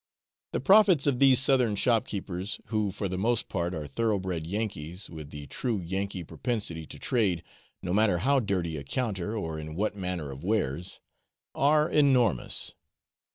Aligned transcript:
The 0.53 0.59
profits 0.59 1.05
of 1.05 1.19
these 1.19 1.39
southern 1.39 1.75
shopkeepers 1.75 2.59
(who, 2.69 2.89
for 2.89 3.07
the 3.07 3.19
most 3.19 3.47
part, 3.49 3.75
are 3.75 3.85
thoroughbred 3.85 4.47
Yankees, 4.47 5.11
with 5.11 5.29
the 5.29 5.45
true 5.45 5.79
Yankee 5.79 6.23
propensity 6.23 6.87
to 6.87 6.97
trade, 6.97 7.43
no 7.83 7.93
matter 7.93 8.15
on 8.15 8.19
how 8.21 8.39
dirty 8.39 8.77
a 8.77 8.83
counter, 8.83 9.37
or 9.37 9.59
in 9.59 9.75
what 9.75 9.95
manner 9.95 10.31
of 10.31 10.43
wares) 10.43 10.99
are 11.53 11.87
enormous. 11.87 12.73